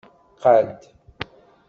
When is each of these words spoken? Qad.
Qad. 0.41 0.79